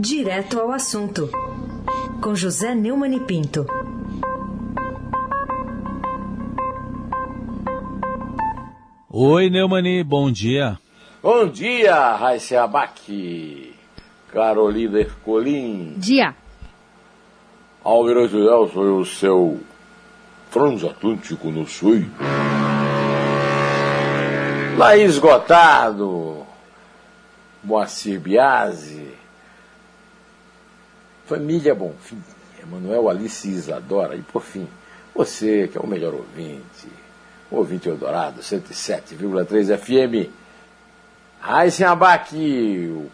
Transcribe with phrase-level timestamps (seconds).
[0.00, 1.28] Direto ao assunto,
[2.22, 3.66] com José Neumann e Pinto.
[9.10, 10.78] Oi, Neumani, bom dia.
[11.20, 13.74] Bom dia, Raíssa Abac,
[14.32, 15.94] Carolina Ercolim.
[15.96, 16.32] Dia.
[17.82, 19.60] Almirante Nelson, o seu
[20.52, 22.04] transatlântico no sul.
[24.76, 26.46] Laís Gotado,
[27.64, 29.18] Moacir Biasi,
[31.28, 32.22] Família Bonfim,
[32.58, 34.66] Emanuel Alice Isadora e, por fim,
[35.14, 36.88] você que é o melhor ouvinte,
[37.50, 40.30] o ouvinte Eldorado, 107,3 FM.
[41.38, 43.10] Raíssen Abac, o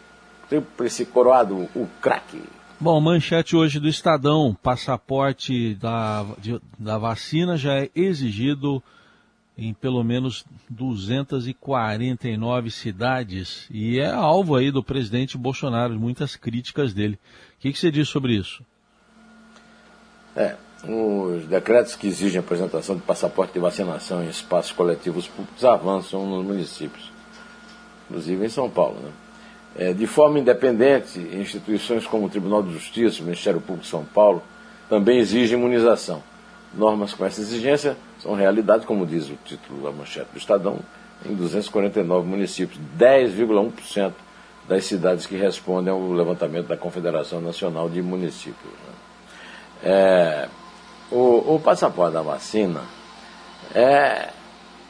[0.48, 2.40] tríplice coroado, o craque.
[2.78, 8.80] Bom, manchete hoje do Estadão, passaporte da, de, da vacina já é exigido
[9.56, 17.18] em pelo menos 249 cidades e é alvo aí do presidente Bolsonaro, muitas críticas dele.
[17.56, 18.64] O que, que você diz sobre isso?
[20.36, 26.26] É, os decretos que exigem apresentação de passaporte de vacinação em espaços coletivos públicos avançam
[26.26, 27.12] nos municípios,
[28.08, 28.98] inclusive em São Paulo.
[29.00, 29.10] Né?
[29.76, 34.04] É, de forma independente, instituições como o Tribunal de Justiça, o Ministério Público de São
[34.04, 34.42] Paulo,
[34.88, 36.22] também exigem imunização.
[36.74, 40.78] Normas com essa exigência são realidade, como diz o título da manchete do Estadão,
[41.26, 44.12] em 249 municípios, 10,1%
[44.66, 48.72] das cidades que respondem ao levantamento da Confederação Nacional de Municípios.
[48.72, 49.90] Né?
[49.90, 50.48] É,
[51.10, 52.80] o, o passaporte da vacina
[53.74, 54.30] é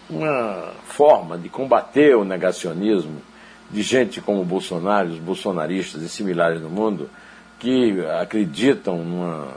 [0.08, 3.20] uma forma de combater o negacionismo
[3.68, 7.10] de gente como Bolsonaro, os bolsonaristas e similares no mundo,
[7.58, 9.48] que acreditam numa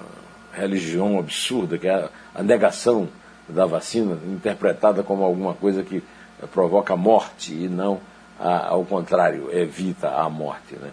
[0.51, 3.07] religião absurda, que é a negação
[3.47, 6.03] da vacina, interpretada como alguma coisa que
[6.51, 7.99] provoca morte e não,
[8.39, 10.75] a, ao contrário, evita a morte.
[10.75, 10.91] Né?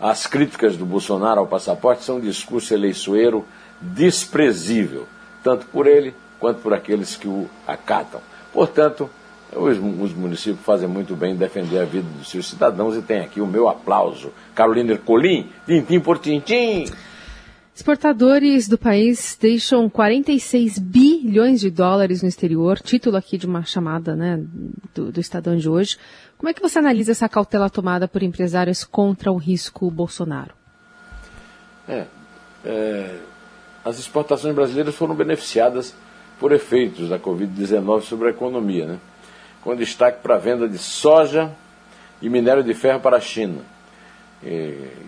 [0.00, 3.44] As críticas do Bolsonaro ao passaporte são um discurso eleiçoeiro
[3.80, 5.06] desprezível,
[5.42, 8.20] tanto por ele quanto por aqueles que o acatam.
[8.52, 9.08] Portanto,
[9.52, 13.20] os, os, municípios fazem muito bem em defender a vida dos seus cidadãos e tem
[13.20, 14.32] aqui o meu aplauso.
[14.54, 16.86] Carolina Ercolim, tintim por tintim.
[17.76, 24.16] Exportadores do país deixam 46 bilhões de dólares no exterior, título aqui de uma chamada
[24.16, 24.42] né,
[24.94, 25.98] do, do Estadão de hoje.
[26.38, 30.54] Como é que você analisa essa cautela tomada por empresários contra o risco Bolsonaro?
[31.86, 32.06] É,
[32.64, 33.18] é,
[33.84, 35.94] as exportações brasileiras foram beneficiadas
[36.40, 38.98] por efeitos da Covid-19 sobre a economia, né?
[39.60, 41.54] com destaque para a venda de soja
[42.22, 43.60] e minério de ferro para a China.
[44.42, 44.48] E,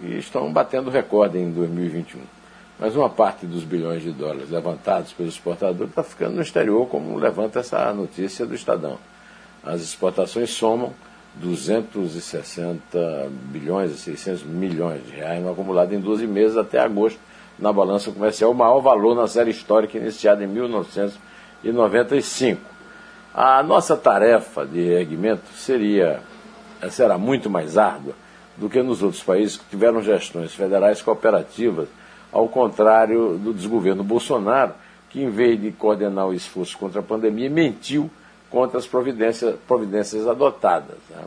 [0.02, 2.37] e estão batendo recorde em 2021.
[2.78, 7.18] Mas uma parte dos bilhões de dólares levantados pelos exportadores está ficando no exterior, como
[7.18, 8.98] levanta essa notícia do Estadão.
[9.64, 10.92] As exportações somam
[11.34, 17.18] 260 bilhões e 600 milhões de reais no acumulado em 12 meses até agosto
[17.58, 22.60] na balança comercial, o maior valor na série histórica iniciada em 1995.
[23.34, 26.20] A nossa tarefa de erguimento seria,
[26.90, 28.14] será muito mais árdua
[28.56, 31.88] do que nos outros países que tiveram gestões federais cooperativas,
[32.32, 34.72] ao contrário do desgoverno Bolsonaro,
[35.10, 38.10] que em vez de coordenar o esforço contra a pandemia, mentiu
[38.50, 40.98] contra as providências, providências adotadas.
[41.10, 41.24] Né?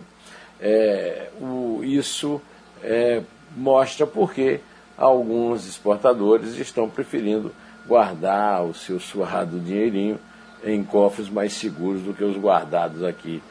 [0.60, 2.42] É, o, isso
[2.84, 3.22] é,
[3.56, 4.60] mostra porque
[4.98, 7.52] alguns exportadores estão preferindo
[7.88, 10.20] guardar o seu suado dinheirinho
[10.64, 13.42] em cofres mais seguros do que os guardados aqui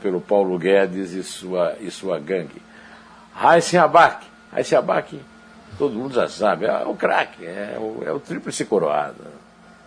[0.00, 2.60] pelo Paulo Guedes e sua, e sua gangue.
[3.32, 5.18] Raíssen Abac, Raíssen Abac,
[5.78, 9.24] todo mundo já sabe, é o craque, é o, é o tríplice coroado.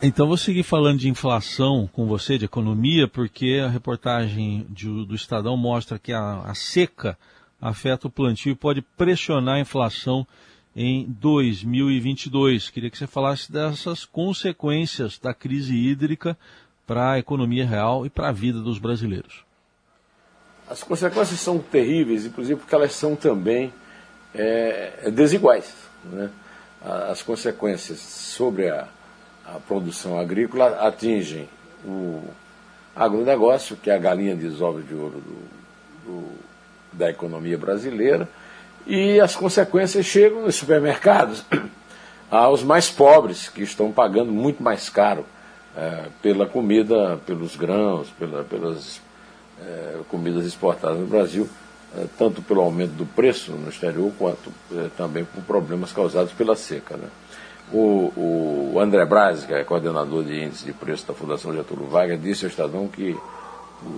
[0.01, 5.16] Então vou seguir falando de inflação com você, de economia, porque a reportagem de, do
[5.16, 7.18] Estadão mostra que a, a seca
[7.62, 10.28] afeta o plantio e pode pressionar a inflação
[10.75, 12.69] em 2022.
[12.69, 16.38] Queria que você falasse dessas consequências da crise hídrica
[16.85, 19.44] para a economia real e para a vida dos brasileiros.
[20.69, 23.72] As consequências são terríveis, inclusive porque elas são também
[24.37, 25.73] é, desiguais.
[26.03, 26.29] Né?
[26.82, 28.87] As consequências sobre a,
[29.46, 31.49] a produção agrícola atingem
[31.84, 32.23] o
[32.96, 36.32] agronegócio, que é a galinha de ovos de ouro do, do,
[36.93, 38.28] da economia brasileira,
[38.87, 41.43] e as consequências chegam nos supermercados
[42.29, 45.26] aos mais pobres, que estão pagando muito mais caro
[45.76, 49.02] é, pela comida, pelos grãos, pela, pelas
[49.59, 51.65] é, comidas exportadas no Brasil, é,
[52.18, 56.97] tanto pelo aumento do preço no exterior, quanto é, também por problemas causados pela seca.
[56.97, 57.08] Né?
[57.72, 62.22] O, o André Braz, que é coordenador de índice de preço da Fundação Getúlio Vargas,
[62.22, 63.18] disse ao Estadão que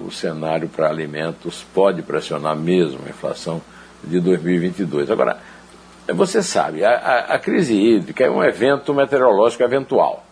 [0.06, 3.62] o cenário para alimentos pode pressionar mesmo a inflação
[4.04, 5.10] de 2022.
[5.10, 5.38] Agora,
[6.08, 10.26] você sabe, a, a, a crise hídrica é um evento meteorológico eventual.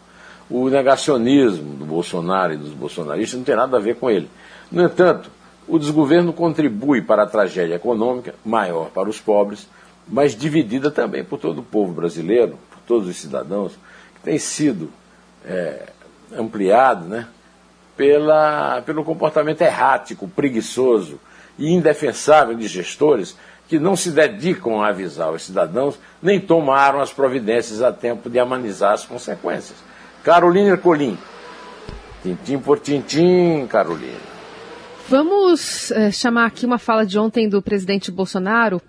[0.49, 4.29] O negacionismo do Bolsonaro e dos bolsonaristas não tem nada a ver com ele.
[4.71, 5.29] No entanto,
[5.67, 9.67] o desgoverno contribui para a tragédia econômica, maior para os pobres,
[10.07, 13.73] mas dividida também por todo o povo brasileiro, por todos os cidadãos,
[14.15, 14.89] que tem sido
[15.43, 15.87] é,
[16.37, 17.27] ampliado né,
[17.97, 21.19] pela, pelo comportamento errático, preguiçoso
[21.57, 23.35] e indefensável de gestores
[23.67, 28.37] que não se dedicam a avisar os cidadãos, nem tomaram as providências a tempo de
[28.37, 29.77] amenizar as consequências.
[30.23, 31.17] Carolina Ercolim.
[32.21, 34.34] Tintim por tintim, Carolina.
[35.07, 38.81] Vamos é, chamar aqui uma fala de ontem do presidente Bolsonaro.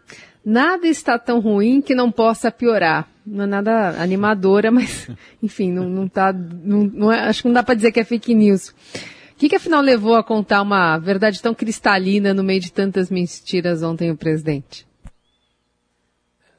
[0.43, 3.07] Nada está tão ruim que não possa piorar.
[3.27, 5.11] Não é nada animadora, mas,
[5.43, 6.33] enfim, não, não tá.
[6.33, 8.69] Não, não é, acho que não dá para dizer que é fake news.
[8.69, 13.11] O que, que afinal levou a contar uma verdade tão cristalina no meio de tantas
[13.11, 14.87] mentiras ontem o presidente?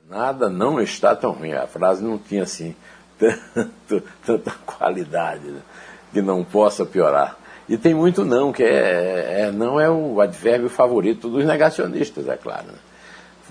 [0.07, 1.53] Nada não está tão ruim.
[1.53, 2.75] A frase não tinha assim
[3.18, 5.62] tanto, tanta qualidade né?
[6.13, 7.47] que não possa piorar.
[7.69, 12.38] E tem muito não, que é, é, não é o advérbio favorito dos negacionistas, é
[12.38, 12.68] claro.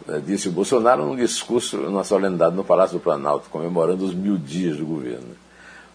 [0.06, 0.22] Né?
[0.24, 4.78] Disse o Bolsonaro num discurso na solenidade no Palácio do Planalto, comemorando os mil dias
[4.78, 5.36] do governo.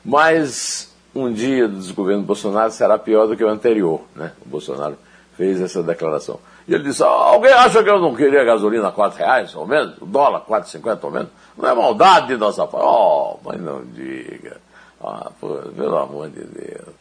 [0.03, 4.01] Mas um dia do desgoverno Bolsonaro será pior do que o anterior.
[4.15, 4.31] Né?
[4.45, 4.97] O Bolsonaro
[5.35, 6.39] fez essa declaração.
[6.67, 9.65] E ele disse, ah, alguém acha que eu não queria gasolina a 4 reais, ao
[9.65, 9.97] menos?
[9.99, 11.29] O dólar 4,50 ao menos?
[11.57, 12.85] Não é maldade de nossa parte.
[12.85, 14.57] Oh, mas não diga.
[15.03, 17.00] Ah, pô, pelo amor de Deus.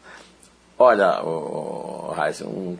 [0.83, 2.11] Olha, o,
[2.43, 2.75] um,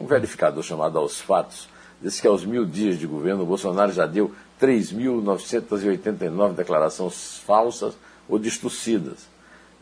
[0.00, 1.68] um, verificador chamado Aos Fatos
[2.00, 7.94] disse que aos mil dias de governo, o Bolsonaro já deu 3.989 declarações falsas
[8.26, 9.28] ou distorcidas.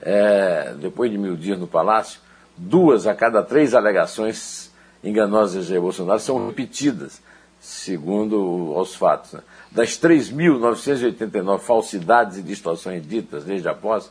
[0.02, 2.20] É, depois de mil dias no Palácio,
[2.56, 4.72] duas a cada três alegações
[5.04, 7.22] enganosas de Bolsonaro são repetidas,
[7.60, 9.34] segundo os fatos.
[9.34, 9.42] Né?
[9.70, 14.10] Das 3.989 falsidades e distorções ditas desde a posse,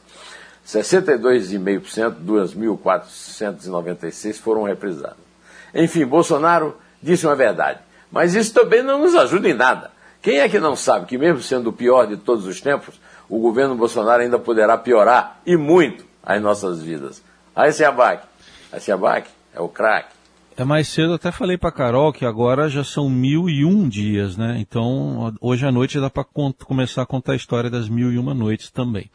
[0.65, 5.29] 62,5%, 2.496 foram reprisadas.
[5.73, 7.79] Enfim, Bolsonaro disse uma verdade.
[8.11, 9.91] Mas isso também não nos ajuda em nada.
[10.21, 13.39] Quem é que não sabe que, mesmo sendo o pior de todos os tempos, o
[13.39, 17.23] governo Bolsonaro ainda poderá piorar e muito as nossas vidas?
[17.55, 18.27] Aí se abaque.
[18.71, 20.09] Aí abaque é o craque.
[20.57, 24.35] É mais cedo, até falei para Carol que agora já são mil e um dias,
[24.35, 24.57] né?
[24.59, 26.25] Então, hoje à noite dá para
[26.65, 29.09] começar a contar a história das mil e uma noites também.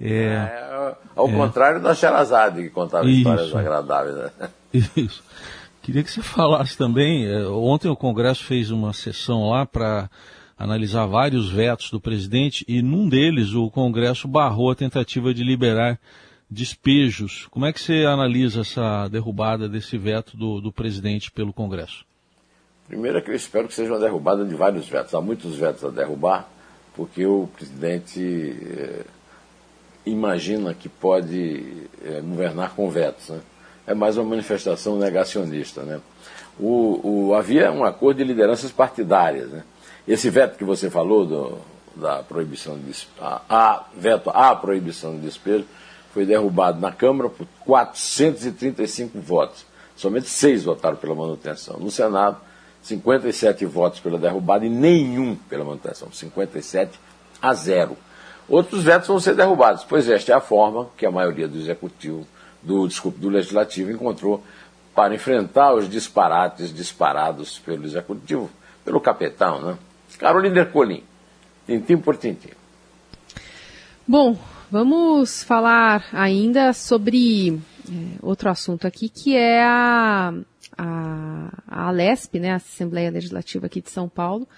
[0.00, 1.32] É, é ao é.
[1.32, 3.18] contrário da Sherazade, que contava Isso.
[3.18, 4.16] histórias agradáveis.
[4.16, 4.30] Né?
[4.96, 5.22] Isso.
[5.82, 10.10] Queria que você falasse também, é, ontem o Congresso fez uma sessão lá para
[10.58, 15.98] analisar vários vetos do presidente e num deles o Congresso barrou a tentativa de liberar
[16.50, 17.46] despejos.
[17.50, 22.04] Como é que você analisa essa derrubada desse veto do, do presidente pelo Congresso?
[22.86, 25.14] Primeiro é que eu espero que seja uma derrubada de vários vetos.
[25.14, 26.48] Há muitos vetos a derrubar,
[26.96, 28.20] porque o presidente
[30.10, 33.28] imagina que pode é, governar com vetos.
[33.28, 33.40] Né?
[33.86, 35.82] É mais uma manifestação negacionista.
[35.82, 36.00] Né?
[36.58, 39.48] O, o, havia um acordo de lideranças partidárias.
[39.48, 39.64] Né?
[40.06, 41.58] Esse veto que você falou do,
[41.94, 45.64] da proibição de a, a, veto à proibição de despejo
[46.12, 49.66] foi derrubado na Câmara por 435 votos.
[49.94, 51.78] Somente seis votaram pela manutenção.
[51.78, 52.38] No Senado,
[52.82, 56.10] 57 votos pela derrubada e nenhum pela manutenção.
[56.12, 56.98] 57
[57.42, 57.96] a zero.
[58.48, 62.26] Outros vetos vão ser derrubados, pois esta é a forma que a maioria do executivo,
[62.62, 64.42] do, desculpe, do legislativo encontrou
[64.94, 68.50] para enfrentar os disparates disparados pelo executivo,
[68.84, 69.78] pelo capitão, né?
[70.18, 71.04] Carolina Ercolim,
[71.66, 72.50] tintim por tintim.
[74.06, 74.36] Bom,
[74.70, 80.32] vamos falar ainda sobre é, outro assunto aqui, que é a,
[80.76, 84.48] a, a Alesp, né, a Assembleia Legislativa aqui de São Paulo,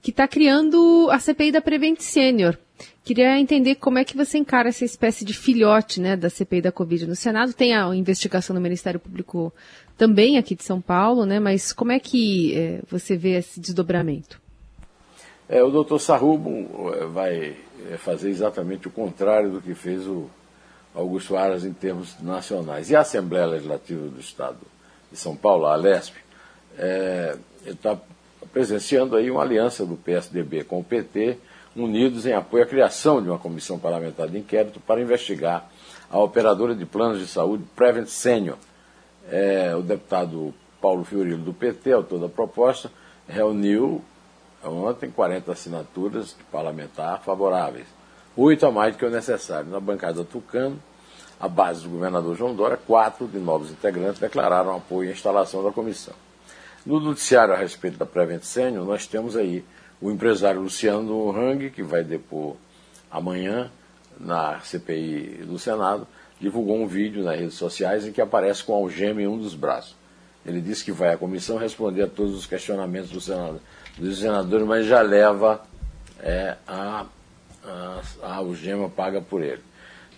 [0.00, 2.56] que está criando a CPI da Prevent Senior.
[3.06, 6.72] Queria entender como é que você encara essa espécie de filhote né, da CPI da
[6.72, 7.52] Covid no Senado.
[7.52, 9.54] Tem a investigação do Ministério Público
[9.96, 14.40] também aqui de São Paulo, né, mas como é que é, você vê esse desdobramento?
[15.48, 17.56] É, o doutor Sarrubo é, vai
[17.92, 20.28] é, fazer exatamente o contrário do que fez o
[20.92, 22.90] Augusto Aras em termos nacionais.
[22.90, 24.58] E a Assembleia Legislativa do Estado
[25.12, 26.16] de São Paulo, a Alesp,
[27.64, 27.98] está é,
[28.52, 31.38] presenciando aí uma aliança do PSDB com o PT
[31.76, 35.68] unidos em apoio à criação de uma comissão parlamentar de inquérito para investigar
[36.10, 38.56] a operadora de planos de saúde Prevent Senior.
[39.28, 42.90] É, o deputado Paulo Fiorilo, do PT, autor da proposta,
[43.28, 44.02] reuniu
[44.64, 47.86] ontem 40 assinaturas de parlamentar favoráveis,
[48.36, 49.68] oito a mais do que o necessário.
[49.68, 50.80] Na bancada Tucano,
[51.38, 55.70] a base do governador João Dória, quatro de novos integrantes declararam apoio à instalação da
[55.70, 56.14] comissão.
[56.84, 59.64] No noticiário a respeito da Prevent Senior, nós temos aí
[60.00, 62.56] O empresário Luciano Hang, que vai depor
[63.10, 63.70] amanhã
[64.20, 66.06] na CPI do Senado,
[66.40, 69.96] divulgou um vídeo nas redes sociais em que aparece com algema em um dos braços.
[70.44, 73.60] Ele disse que vai à comissão responder a todos os questionamentos do senador,
[73.98, 75.62] dos senadores, mas já leva
[76.20, 77.06] é, a,
[77.64, 79.62] a, a algema paga por ele.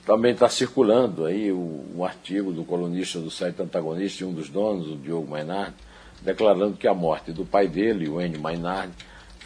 [0.05, 4.49] Também está circulando aí o, um artigo do colunista do site antagonista e um dos
[4.49, 5.75] donos, o Diogo Mainardi,
[6.21, 8.93] declarando que a morte do pai dele, o Enio Mainardi,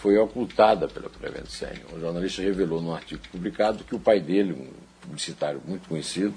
[0.03, 1.09] foi ocultada pela
[1.47, 1.87] Senior.
[1.93, 4.67] O jornalista revelou num artigo publicado que o pai dele, um
[5.01, 6.35] publicitário muito conhecido,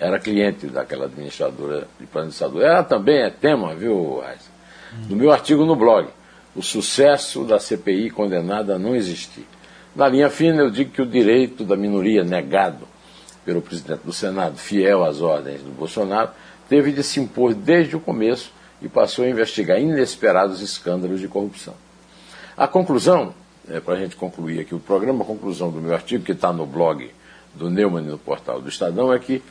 [0.00, 2.64] era cliente daquela administradora de saúde.
[2.64, 4.50] Ela também é tema, viu, Raiz?
[5.10, 6.08] No meu artigo no blog,
[6.56, 9.46] o sucesso da CPI condenada a não existir.
[9.94, 12.88] Na linha fina, eu digo que o direito da minoria negado
[13.44, 16.30] pelo presidente do Senado, fiel às ordens do Bolsonaro,
[16.66, 18.50] teve de se impor desde o começo
[18.80, 21.74] e passou a investigar inesperados escândalos de corrupção.
[22.62, 23.34] A conclusão,
[23.68, 26.52] é, para a gente concluir aqui o programa, a conclusão do meu artigo, que está
[26.52, 27.10] no blog
[27.56, 29.42] do Neumann no portal do Estadão, é que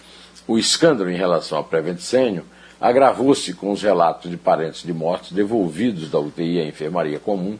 [0.47, 2.45] o escândalo em relação ao Prevent Senior
[2.79, 7.59] agravou-se com os relatos de parentes de mortos devolvidos da UTI à enfermaria comum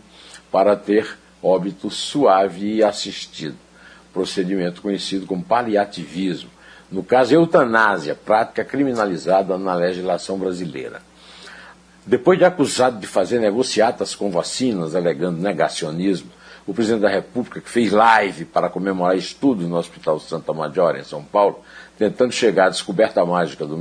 [0.49, 3.57] para ter óbito suave e assistido,
[4.13, 6.49] procedimento conhecido como paliativismo,
[6.89, 11.01] no caso eutanásia, prática criminalizada na legislação brasileira.
[12.05, 16.31] Depois de acusado de fazer negociatas com vacinas, alegando negacionismo,
[16.65, 21.03] o presidente da República, que fez live para comemorar estudos no Hospital Santa Maggiore, em
[21.03, 21.59] São Paulo,
[21.97, 23.77] tentando chegar à descoberta mágica do,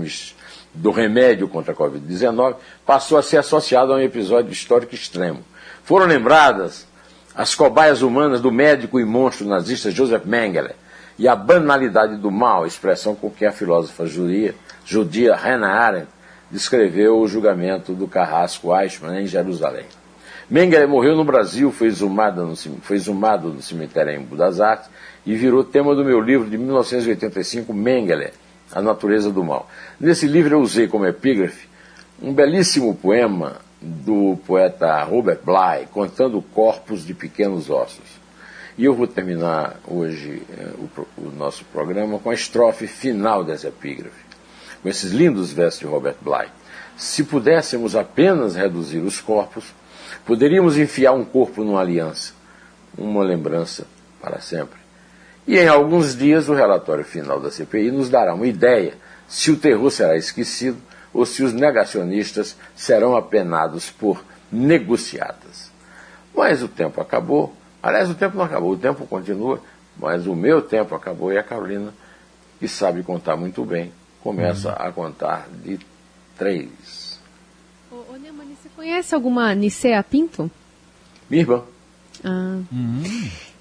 [0.75, 5.43] do remédio contra a Covid-19, passou a ser associado a um episódio histórico extremo.
[5.83, 6.87] Foram lembradas
[7.35, 10.75] as cobaias humanas do médico e monstro nazista Joseph Mengele
[11.19, 16.20] e a banalidade do mal, expressão com que a filósofa judia, judia Hannah Arendt
[16.51, 19.85] descreveu o julgamento do carrasco Eichmann em Jerusalém.
[20.51, 24.91] Mengele morreu no Brasil, foi exumado no, foi exumado no cemitério em das Artes
[25.25, 28.33] e virou tema do meu livro de 1985, Mengele,
[28.73, 29.69] A Natureza do Mal.
[30.01, 31.69] Nesse livro eu usei como epígrafe
[32.21, 38.21] um belíssimo poema do poeta Robert Bly, contando corpos de pequenos ossos.
[38.77, 43.69] E eu vou terminar hoje eh, o, o nosso programa com a estrofe final dessa
[43.69, 44.31] epígrafe
[44.83, 46.49] com esses lindos versos de Robert Bly.
[46.97, 49.65] Se pudéssemos apenas reduzir os corpos,
[50.25, 52.33] poderíamos enfiar um corpo numa aliança,
[52.97, 53.87] uma lembrança
[54.21, 54.79] para sempre.
[55.47, 58.95] E em alguns dias o relatório final da CPI nos dará uma ideia
[59.27, 60.77] se o terror será esquecido
[61.13, 65.71] ou se os negacionistas serão apenados por negociadas.
[66.35, 67.55] Mas o tempo acabou.
[67.83, 69.61] Aliás, o tempo não acabou, o tempo continua,
[69.97, 71.93] mas o meu tempo acabou e a Carolina,
[72.59, 73.93] que sabe contar muito bem,
[74.23, 74.89] começa uhum.
[74.89, 75.79] a contar de
[76.37, 77.19] três.
[77.91, 80.51] Ô, ô Neumann, você conhece alguma Nicea Pinto?
[81.29, 81.63] Minha irmã.
[82.25, 82.61] Ah.
[82.71, 83.03] Uhum.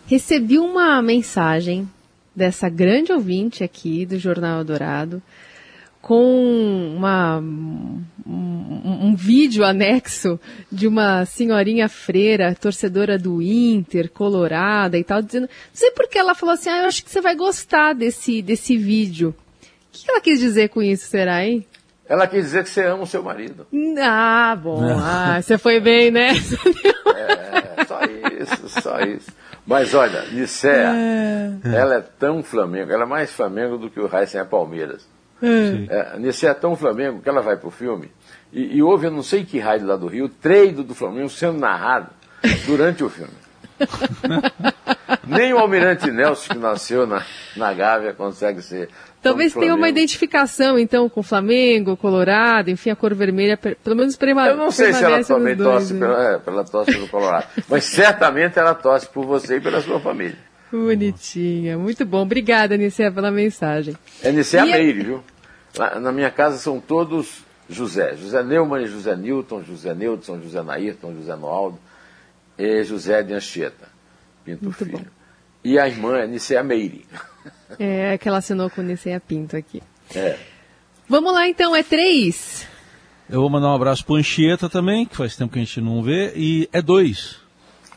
[0.08, 1.88] Recebi uma mensagem
[2.36, 5.22] dessa grande ouvinte aqui do Jornal Dourado
[6.02, 10.40] com uma, um, um, vídeo anexo
[10.72, 16.34] de uma senhorinha freira, torcedora do Inter, colorada e tal, dizendo, não sei porque ela
[16.34, 19.36] falou assim, ah, eu acho que você vai gostar desse, desse vídeo.
[19.94, 21.66] O que ela quis dizer com isso, será, hein?
[22.08, 23.68] Ela quis dizer que você ama o seu marido.
[24.02, 24.82] Ah, bom.
[25.00, 26.30] Ah, você foi bem, né?
[27.16, 29.32] é, só isso, só isso.
[29.66, 31.76] Mas olha, Nicéia, é.
[31.76, 35.08] ela é tão Flamengo, ela é mais Flamengo do que o Heisen é Palmeiras.
[35.42, 36.16] É.
[36.16, 38.12] É, Nicéia é tão Flamengo que ela vai pro filme
[38.52, 41.60] e, e houve, eu não sei que raio lá do Rio, treino do Flamengo sendo
[41.60, 42.10] narrado
[42.66, 43.34] durante o filme.
[45.26, 47.26] Nem o Almirante Nelson, que nasceu na,
[47.56, 48.90] na Gávea, consegue ser
[49.22, 54.16] Talvez tenha uma identificação, então, com o Flamengo, Colorado, enfim, a cor vermelha, pelo menos
[54.16, 54.54] permanece.
[54.54, 56.00] Eu não sei se ela também torce né?
[56.00, 60.00] pela, é, pela tosse do Colorado, mas certamente ela torce por você e pela sua
[60.00, 60.38] família.
[60.72, 62.22] Bonitinha, muito bom.
[62.22, 63.96] Obrigada, Nicea, pela mensagem.
[64.24, 65.24] É Nicea e Meire, viu?
[66.00, 68.16] na minha casa são todos José.
[68.16, 71.78] José Neumann, José Newton, José Newton, José Nairton, José Noaldo
[72.58, 73.88] e José de Anchieta,
[74.44, 75.00] Pinto muito Filho.
[75.00, 75.06] Bom.
[75.64, 77.06] E a irmã é Nicea Meire.
[77.78, 79.82] É, que ela assinou com Niceia Pinto aqui.
[80.14, 80.38] É.
[81.08, 82.68] Vamos lá então, é três.
[83.30, 86.02] Eu vou mandar um abraço pro Anchieta também, que faz tempo que a gente não
[86.02, 87.40] vê, e é dois.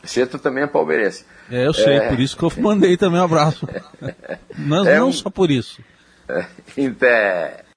[0.03, 1.25] Anchieta também é palmeirense.
[1.49, 2.07] É, eu sei, é...
[2.07, 3.67] por isso que eu mandei também um abraço.
[4.57, 5.11] não, é não um...
[5.11, 5.81] só por isso.
[6.29, 6.45] É,
[6.77, 7.09] então,